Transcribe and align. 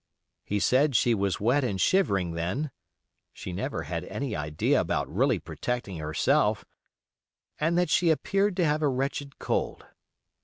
He 0.43 0.59
said 0.59 0.95
she 0.95 1.13
was 1.13 1.39
wet 1.39 1.63
and 1.63 1.79
shivering 1.79 2.31
then 2.31 2.71
(she 3.33 3.53
never 3.53 3.83
had 3.83 4.03
any 4.05 4.35
idea 4.35 4.81
about 4.81 5.07
really 5.07 5.37
protecting 5.37 5.97
herself), 5.97 6.65
and 7.59 7.77
that 7.77 7.91
she 7.91 8.09
appeared 8.09 8.57
to 8.57 8.65
have 8.65 8.81
a 8.81 8.89
wretched 8.89 9.37
cold. 9.37 9.85